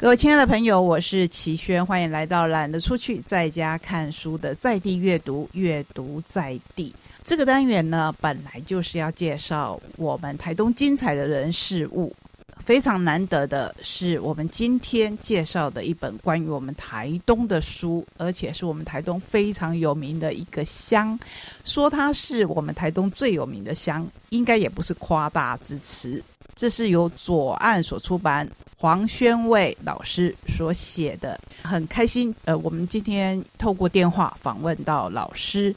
[0.00, 12.14] 各位亲爱的朋友，我是齐轩，欢迎来到懒得出去，在家看书的在地阅读，阅读在地这个单元呢，本来就是要介绍我们台东精彩的人事物。
[12.64, 21.18] 非常难得的是，我们今天介绍的一本关于我们台东的书，而且是我们台东非常有名的一个乡。
[21.64, 26.22] 说它是我们台东最有名的乡，应该也不是夸大之词。
[26.58, 28.46] 这是由左岸所出版。
[28.80, 32.32] 黄宣卫老师所写的，很开心。
[32.44, 35.74] 呃，我们今天透过电话访问到老师，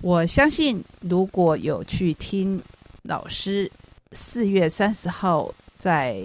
[0.00, 2.60] 我相信如果有去听
[3.02, 3.70] 老师
[4.10, 6.20] 四月三十号在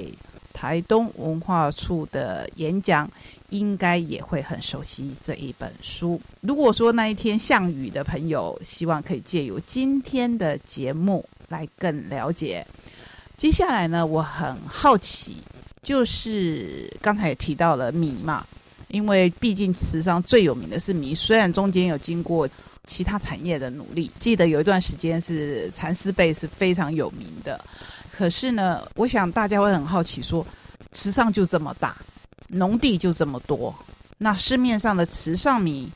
[0.51, 3.07] 台东文化处的演讲，
[3.49, 6.19] 应该也会很熟悉这一本书。
[6.41, 12.65] 如果说那一天下雨的朋友，希望可以借由今天的节目来更了解。
[13.37, 15.37] 接下来呢，我很好奇。
[15.83, 18.45] 就是刚才也提到了米嘛，
[18.89, 22.49] 因为毕竟池上最有名的是米，虽然中间有经过
[22.85, 27.63] 其他产业的努力，记得有一段时间是蚕丝被是非常有名的，
[28.11, 30.45] 可是呢，我想大家会很好奇，说
[30.91, 31.95] 池上就这么大，
[32.49, 33.73] 农地就这么多，
[34.17, 35.89] 那市面上的池上米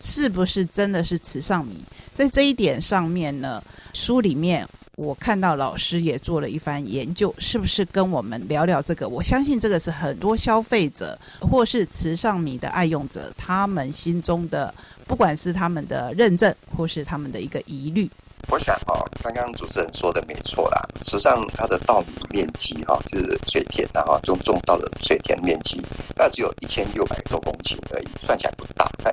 [0.00, 1.84] 是不是真的是池上米？
[2.12, 4.66] 在这一点上面呢，书里面。
[4.96, 9.06] 我看到老师也做了一番研究，是不是跟我们聊聊这个？
[9.06, 14.72] 我相信这个是很多消费者或是池上米的爱用者，他们心中的
[15.06, 18.10] 不管是他们的认证，或是他们的一个疑虑。
[18.48, 20.80] 我想哈，刚刚主持人说的没错啦。
[21.02, 25.82] 实际上，它的稻米面积哈，就是水田的哈，种种稻的水田面积，
[26.14, 28.52] 那只有一千六百多公顷而已，算起来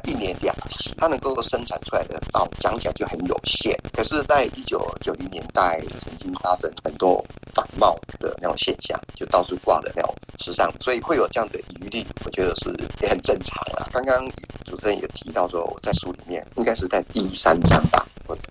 [0.04, 3.78] 一年两期，它能够生产出来的稻，讲起来就很有限。
[3.94, 12.70] 可是，在一九九零年代，曾经发生很多仿冒的那种现象，就到处挂的那种时尚，所以会有这样的疑虑，我觉得是
[13.02, 13.88] 也很正常啊。
[13.92, 14.30] 刚刚
[14.66, 18.06] 主持人也提到说，在书里面应该是在第三章吧。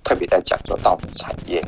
[0.05, 1.63] 特别在讲说稻米产业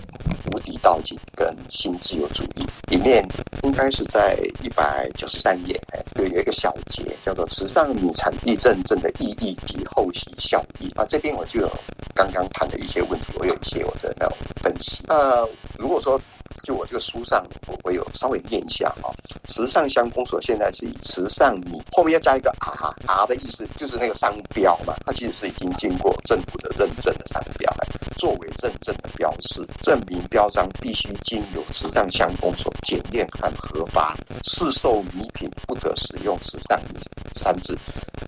[0.52, 3.26] 无敌道景跟新自由主义里面，
[3.62, 11.70] 应该是在一百九十三页，哎，有一个小节叫做“时尚米产地认证的意义及后续效益”啊，这边我就有
[12.14, 15.02] 刚刚谈的一些问题，我有一些我的那种分析。
[15.06, 15.46] 那
[15.78, 16.20] 如果说
[16.64, 19.12] 就我这个书上，我我有稍微念一下啊。
[19.44, 27.70] 慈上乡公所现在是以慈上米后面要加一个 R，R 的意思就是那个商标嘛，它其实是已经经过政府的认证的商标，
[28.16, 36.98] 作为认证的标识，证明标章必须经由慈上乡公所检验和核发，市售米品不得使用慈上米
[37.34, 37.76] 三字。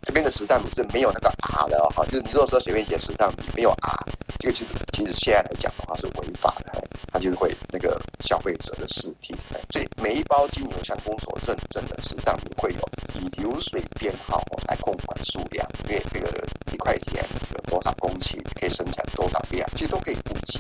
[0.03, 4.05] 这边的慈上米是没有那个 R 的哈，就是你如果说随便写慈上米没有 R，
[4.39, 8.01] 这个其实其实现在来讲的话是违法的，它就会那个。
[8.21, 9.37] 消费者的食品，
[9.71, 12.81] 所以每一包经由乡公所认证的，实际上会有
[13.21, 16.27] 以流水编号来控管数量，因为这个
[16.73, 17.25] 一块田
[17.55, 20.59] 有多少公顷可以生产多少量，其实都可以估计。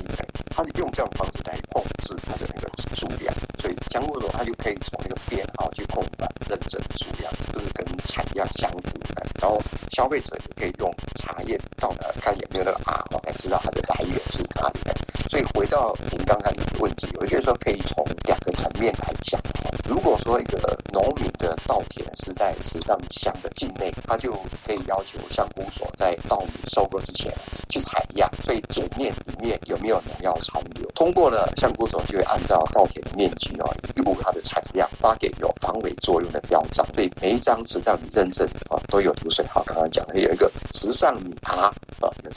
[0.54, 9.24] 它是用这种方式来控制它的那个数量，所以乡公所它就可以从那个编号去购买认证的数量，就是跟产量相符的。
[9.40, 9.58] 然后
[9.90, 14.94] 消费者也可以用茶叶到呢，看有没有那个 R 才知道它的来源是哪里的。
[15.28, 19.40] 所以回到您刚才的问题，我觉得说可以从两个层面来讲。
[19.88, 24.32] 如果说一个农民的稻田是在石上乡的境内，他就
[24.64, 27.32] 可以要求乡公所在稻米收割之前
[27.68, 30.86] 去采样，以检验里面有没有农药残留。
[30.94, 36.86] 通过了，乡公所就会按照稻田的面积哦，预估它的产量，发给有防伪作用的标章。
[36.94, 39.62] 所以每一张池上米认证啊都有流水号。
[39.64, 41.72] 刚刚讲的有一个时尚米啊，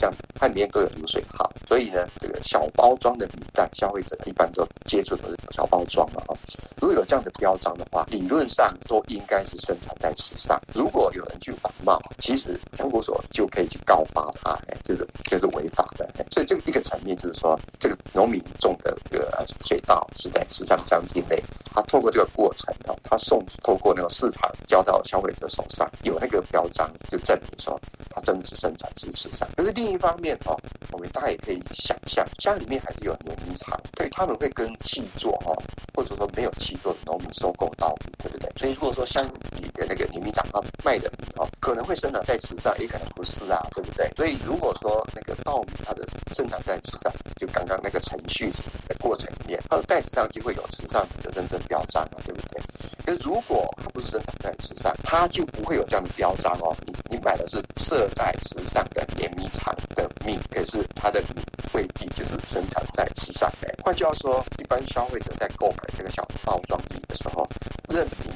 [0.00, 1.50] 这样它里面都有流水号。
[1.66, 6.34] 所以呢，这个小包装的米袋，消费者一般都接触的是小包装嘛啊。
[6.80, 10.60] 如果有这样的标章的话，理论上都应该是生产在池上。
[10.74, 16.08] 如果有人去仿冒，其实乡公所就可以去告发他，哎，就是就是违法的。
[16.30, 21.42] 所以这个一个层面就是说，这个农民种的这个水稻是在池上乡境内，
[21.74, 29.48] 他透过这个过程哦，他送透过那个市场交到消费者手上，有那个标章就证明说他真的是生产自池上。
[29.56, 30.56] 可是另另一方面哦，
[30.92, 35.50] 我们大家也可以想象，家里面还是有碾米厂，对他们会跟气作哦，
[35.96, 38.48] 或者说没有气作的农民收购稻米，对不对？
[38.56, 39.26] 所以如果说像
[39.60, 44.08] 你的那个碾米厂他卖的米哦，可能会生长在池上，也可能不是啊，对不对？
[44.14, 48.48] 所以如果说那个稻米它的生长在池上，就刚刚那个程序
[48.86, 52.62] 的过程里面，它的袋子上就会有池上的认证标章啊，对不对？
[53.04, 56.76] 可如果它不是生长在池上，它就不会有这样的标章哦。
[57.22, 61.42] 买的是设在池上的碾米厂的米，可是它的米
[61.74, 63.74] 未必就是生产在池上的。
[63.82, 67.46] 换句话说，一般消费者在购买这个小包装米的时候，
[67.88, 68.32] 任凭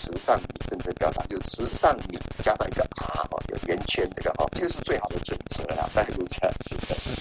[0.00, 6.74] 时尚米，甚至表达就是时尚米加上一个 R 哦，有圆圈这个哦，这个是最好的准则啦，大概就这样子。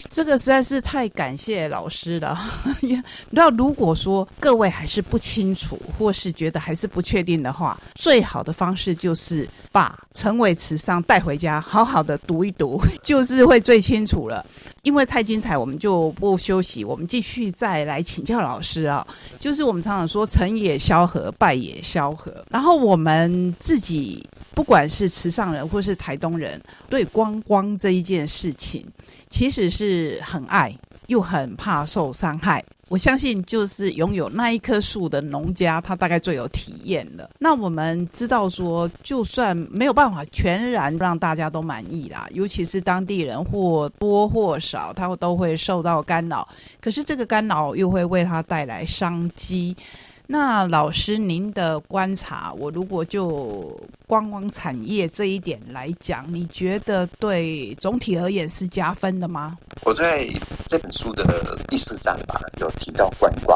[0.10, 2.40] 这个实在是太感谢老师了。
[3.30, 14.46] 那如果说各位还是不清楚，或是觉得还是不确定的话，最好的方式就是把陈伟慈上带回家，好好的读一读， 就是会最清楚了。
[14.84, 19.06] 因为太精彩，我们就不休息，我们继续再来请教老师啊。
[19.40, 22.34] 就是我们常常说成也萧何，败也萧何。
[22.50, 28.86] 然后我们自己不管是池上人或是台东人，对观光这一件事情，
[29.30, 30.74] 其实是很爱，
[31.10, 32.64] 又很怕受伤害。
[32.88, 37.30] 我相信，就是拥有那一棵树的农家，他大概最有体验了。
[37.38, 46.48] 那我们知道说，就算没有办法全然让大家都满意啦，尤其是当地人或多或少，他都会受到干扰。
[46.82, 49.78] 可是这个干扰又会为他带来商机。
[50.26, 53.80] 那老师，您的观察，我如果就
[54.10, 59.56] 观光产业这一点来讲，你觉得对总体而言是加分的吗？
[59.84, 60.28] 我在
[60.66, 63.56] 这本书的第四章吧，有提到观光。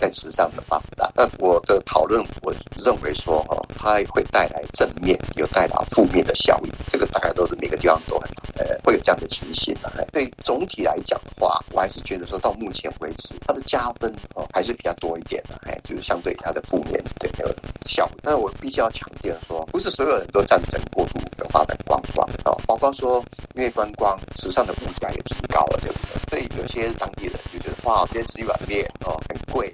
[0.00, 2.50] 在时尚的发达，那我的讨论，我
[2.82, 10.08] 认为说哈，它会带来正面，有带来负面的效应，这个大概都是每个地方都很呃会有这样的情形的。
[10.10, 17.54] 对总体来讲的话，我还是觉得说到目前为止，它的加分哦还是比较多一点的，哎，就是相对它的负面的那个
[17.86, 18.18] 效应。
[18.22, 23.22] 那我必须要强调说，不是所有人都赞成过度的发展观光啊，包括说
[23.54, 26.20] 因为观光，时尚的物价也提高了，对不对？
[26.30, 29.70] 所以有些当地人就觉得哇，边吃一碗面哦很贵。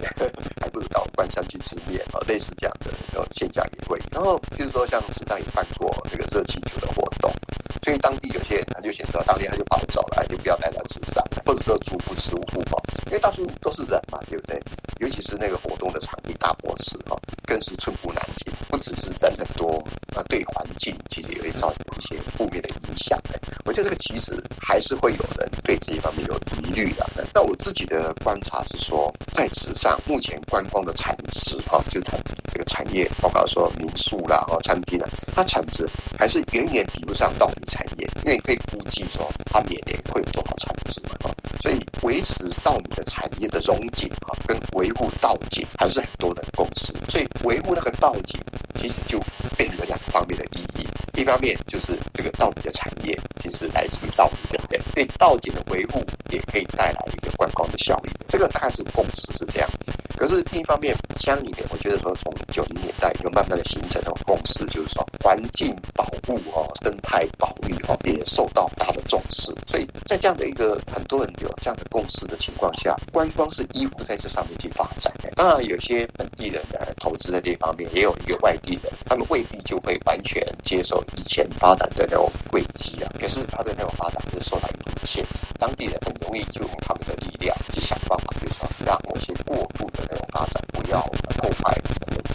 [0.61, 3.99] 还不如到关山去吃面啊，类似这样的然后现象也会。
[4.11, 7.31] 然后，比如说像时尚也办过这个热气球的活动，
[7.83, 14.61] 所以当地有些人他就选择当天他就跑走了，就不要带到池上，或者说足不出户嘛，因为到处都是人嘛，对不对？
[14.99, 17.15] 尤其是那个活动的场地大坡池哈，
[17.45, 18.53] 更是寸步难行。
[18.69, 19.83] 不只是人很多，
[20.15, 23.19] 那对环境其实也会造成一些负面的影响。
[23.63, 27.05] 我觉得这个其实还是会有人对这一方面有疑虑的。
[27.33, 32.17] 那我自己的观察是说，在池上目前观光的产值啊，就从
[32.51, 35.85] 这个产业，包括说民宿啦、哦餐厅啊，它产值
[36.17, 41.31] 还是远远比不上稻米产业，因为你可以估计说它每年会有多少产值嘛。
[41.61, 46.93] 所以维持稻米的产业的溶解啊，跟维护稻景还是很多的共识。
[47.09, 48.39] 所以维护那个稻景，
[48.75, 49.19] 其实就
[49.57, 50.87] 变成了两方面的意义。
[51.19, 54.79] 一方面就是这个稻米的产业，其实来自于稻米，对不对？
[54.93, 57.31] 对稻景的维护也可以带来一个
[57.77, 58.11] 效率。
[58.27, 59.69] 这个大概是共识是这样。
[60.15, 69.53] 可是另一方面，乡里面，我觉得说从九零年代就慢慢的形成那种共识，就是说环境保护哦，生态保育哦，也受到大的重视。
[69.67, 75.13] 所以在这样的一个很多人有这样的共识的情况下，观光是依附在这上面去发展。
[75.35, 83.11] 当然，有些本地人的投资在这方面，也有一个外地人，他们未必就会完全接受以前发展的那种轨迹啊。
[83.19, 90.07] 可是他的那种发展是受到一定的限制，当地人很容易就用他们的力量去想办法，就是说让某些过度的。
[90.09, 91.01] 那种发展不要
[91.37, 91.75] 破坏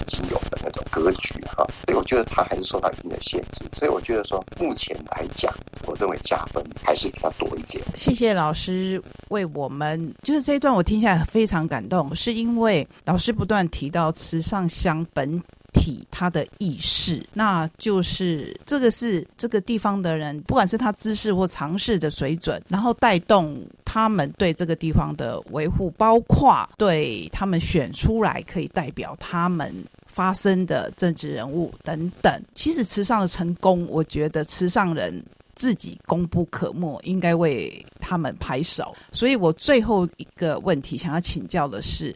[0.06, 3.64] 既有的那种格局哈，所以我觉得它还是受到一定的限制。
[3.72, 5.52] 所以我觉得说，目前来讲，
[5.86, 7.82] 我认为加分还是比较多一点。
[7.96, 15.42] 谢谢老师为我们，就是这一段我听下来非常感动，是因为老师不断提到慈上香本。
[15.72, 29.72] 体他的意识，那就是这个是这个地方的人，不管是他知识或尝试的水准，然后带动他们对这个地方的维护，包括对他们选出来可以代表他们
[30.06, 32.42] 发声的政治人物等等。
[32.54, 35.24] 其实池上的成功，我觉得池上人
[35.54, 38.94] 自己功不可没，应该为他们拍手。
[39.10, 42.14] 所以我最后一个问题想要请教的是。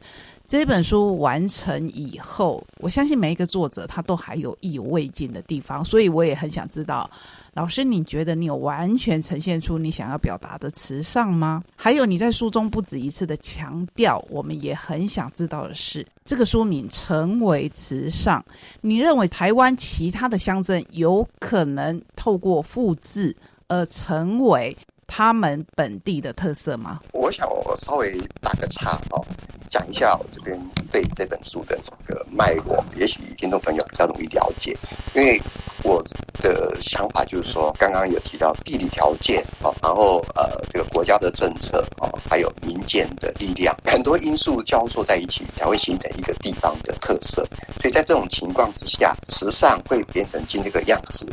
[0.48, 7.10] 这本书完成以后，我相信每一个作者他都还有意犹未尽的地方，所以我也很想知道，
[7.54, 11.64] 老师，你觉得你有完全呈现出你想要表达的慈善吗？
[11.74, 18.44] 还有你在书中不止一次的强调，我们也很想知道的是，这个书名成为慈善，
[18.82, 23.34] 你认为台湾其他的乡镇有可能透过复制
[23.66, 24.76] 而成为？
[25.08, 26.98] 他们本地的特色吗？
[27.12, 29.24] 我想我稍微打个岔哦，
[29.68, 30.58] 讲一下我这边
[30.90, 34.76] 对这本书的这个脉络，也许听众朋友比较容易了解。
[35.14, 35.40] 因为
[35.82, 36.02] 我
[36.42, 47.46] 的想法就是说，刚刚有提到地理条件啊，然后呃，这个国家的政策啊，还有民间的力量，很多因素交错在一起，才会形成一个地方的特色。
[47.80, 51.26] 所以在这种情况之下，时尚会变成今这个样子，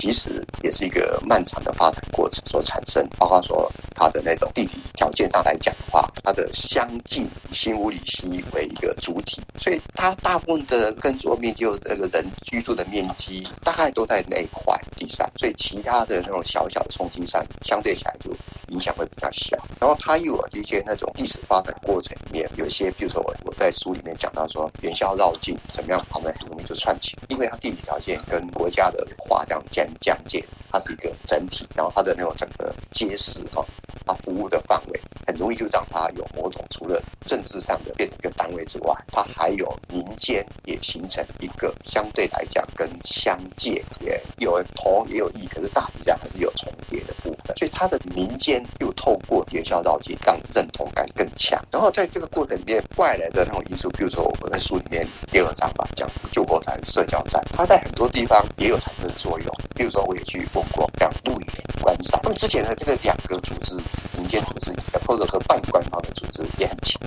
[0.00, 3.06] 其实也是一个漫长的发展过程所产生。
[3.18, 18.30] 包括说它的那种地理条件上来讲的话，它的相近新乌里溪为一个主体，所以它大部分的耕作面积、那个人居住的面积，大概都在那一块地上，所以其他的那种小小的冲击上，相对起来就
[18.68, 19.56] 影响会比较小。
[19.80, 33.64] 然后它又有一些那种历史发展过程里面，有一些，比如说我我在书里面讲到说，元宵绕境怎么样，他们很容易就串起，因为它地理条件跟国家的划这样疆疆界，它是一个整体，然后它的那种整个街市哈，
[34.08, 47.12] 它服务的范围很容易就让他有某种除了政治上的变一个单位之外，他还有民间也形成一个相对来讲跟乡界也有同也有异，可是大体上还是有重叠的，
[47.58, 51.60] 所以它的民间又透过元宵绕境让认同感更强。
[51.72, 59.52] 然后在这个过程里面，外来的那种因素，比如说我在书里面第二章吧讲救国团社交站，它在很多地方也有产生作用。
[59.74, 61.50] 比如说我也去问过这样路演
[61.82, 63.74] 观赏，他们之前的这个两个组织，
[64.16, 64.72] 民间组织
[65.04, 67.00] 或者和半官方的组织也很强。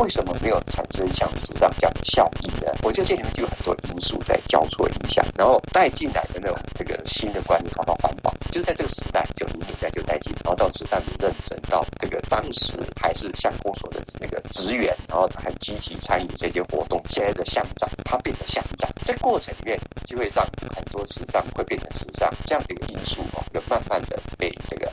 [0.00, 2.72] 为什么没有产生像时尚这样的效益呢？
[2.82, 16.98] 我觉得这里面就有很多因素在交错影响，然后带进来的那种这个新的观念，包括环保，就是在这个时代九零年代就带进，然后到时尚的认证，到这个当时还是相公所的那个职员，然后他很积极参与这些活动。
[17.10, 20.42] 现在的乡长，他变成乡长，在过程里面就会让
[20.74, 24.90] 很多时尚会变成时尚这样的一个因素哦，就慢慢的被这个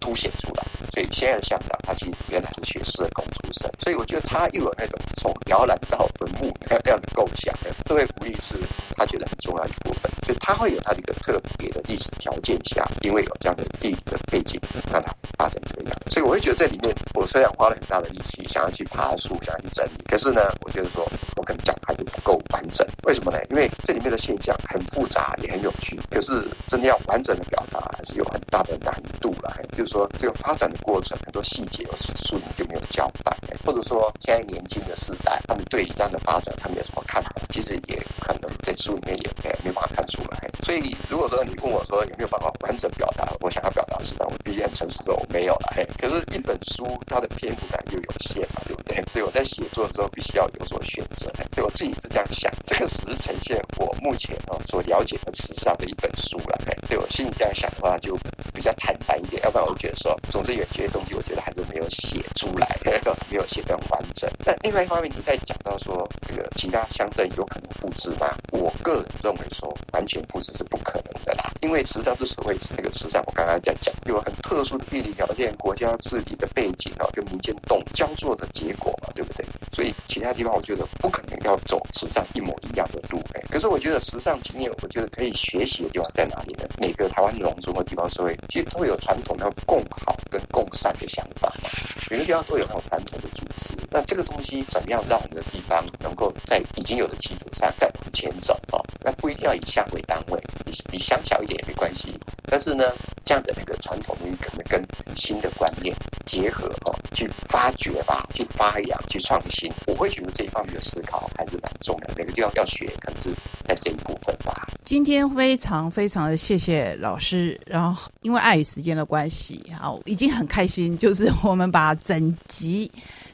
[0.00, 0.64] 凸显出来。
[0.92, 4.18] 所以现在的乡长，他其实原来是学社工出身，所以我觉得。
[4.28, 7.54] 他又有那种从摇篮到坟墓那样的构想，
[7.86, 8.56] 社会福利是
[8.96, 14.60] 他觉得很重要一部分，所以他会有他的一个特别的历史条件下，因为有这样的地理的背景，
[14.92, 15.98] 让他发展这个样。
[16.10, 22.86] 所以我会觉得这里面，我虽然花了很大的力气想要去爬树，想要去整理，可是呢，我觉得说我可能讲还是不够完整。
[23.04, 23.38] 为什么呢？
[23.50, 29.54] 因为这里面的现象很复杂，也很有趣，可是真的要完整的表达，还是有很大的难度了。
[29.76, 31.86] 就是说，这个发展的过程，很多细节
[32.16, 34.12] 书里就没有交代，或者说。
[34.20, 37.32] 现在在年轻的世代，他们对于这样的发展，他们有什么看法？
[37.50, 39.28] 其实也可能在书里面也
[39.64, 40.48] 没有办法看出来。
[40.62, 45.74] 所以，如果说你问我说有没有办法完整表达我想要表达的事我必须很诚实说我没有了。
[45.98, 49.02] 可是，一本书它的篇幅感又有限嘛，对不对？
[49.10, 51.26] 所以我在写作的时候必须要有所选择。
[51.52, 56.56] 所以我自己是这样想， 这个只是呈现我目前哦所了解的时尚的一本书了。
[56.86, 58.16] 所以我心里这样想的话，就
[58.54, 59.42] 比较坦白一点。
[59.42, 62.68] 要不然，我觉得说，总之有些东西，我觉得还是没有写出来，
[63.30, 64.27] 没有写得完整。
[64.44, 68.28] 但另外一方面，你在讲到说这个其他乡镇有可能复制吗？
[68.52, 79.44] 我个人认为说完全复制是不可能的啦，因为池上之所以是那个池上，我刚刚在讲有很特殊的地理条件、国家治理的背景啊，跟民间动交作的结果嘛，对不对？
[79.72, 83.20] 所以其他地方我觉得不可能要走池上一模一样的路。
[83.34, 86.64] 哎，可是我觉得时尚经验，我觉得可以学习的地方在哪里呢？
[86.78, 91.70] 每个台湾农村或地方社会其实都有传统的共好跟共善的想法嘛，
[92.10, 93.74] 每个地方都有那种传统的组织。
[93.90, 98.82] 那这这个东西怎么样让我们的地方能够在已经有的基础上再往前走啊？
[99.00, 102.18] 那不一定要以乡为单位，比比乡小一点也没关系。
[102.50, 102.90] 但是呢，
[103.24, 104.84] 这样的那个传统东西可能跟
[105.14, 105.94] 新的观念
[106.26, 109.72] 结合哦，去发掘吧，去发扬，去创新。
[109.86, 112.14] 我会觉得这一方面的思考还是蛮重要。
[112.16, 113.30] 每个地方要学，可能是
[113.68, 114.66] 在这一部分吧。
[114.84, 122.90] 今天非常非常的谢谢老师，然后因为碍于时间的关系，好，已经很开心，就是我们把整集。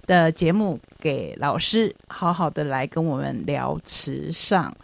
[0.07, 4.75] 的节目给老师好好的来跟我们聊时尚。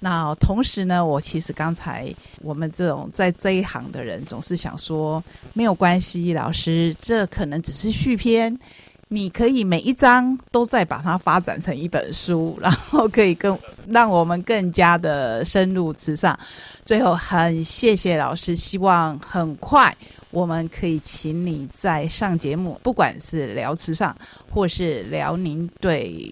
[0.00, 5.22] 那同时呢，我其实刚才我们这种在这一行的人总是想说，
[5.54, 8.56] 没有关系，老师，这可能只是续篇，
[9.08, 13.58] 你可以每一章都再把它发展成一本书，然后可以更
[13.88, 16.38] 让我们更加的深入时尚。
[16.84, 19.92] 最后，很谢谢老师，希望很快。
[20.30, 24.16] 我们可以请你在上节目，不管是辽池上，
[24.50, 26.30] 或是辽宁对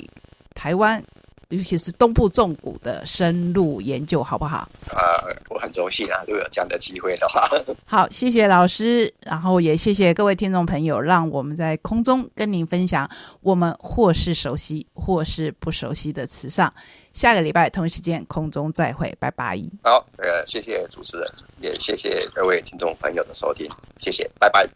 [0.55, 1.03] 台湾，
[1.51, 4.69] 尤其是东部重谷的深入研究，好不好？
[4.91, 7.49] 呃，我很荣幸啊，如果有这样的机会的话。
[7.87, 13.09] 好，谢谢老师，然后也谢谢各位听众朋友，让我们在空中跟您分享
[13.43, 16.73] 我们或是熟悉，或是不熟悉的时尚。
[17.15, 19.57] 下个礼拜同一时间空中再会，拜拜。
[19.83, 23.69] 好，呃，谢谢主持人，也谢谢各位听众朋友的收听，
[24.01, 24.69] 谢谢，拜拜。